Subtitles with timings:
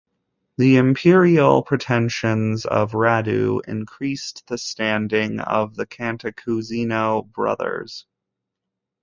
[0.57, 8.07] The imperial pretensions of Radu increased the standing of the Cantacuzino brothers.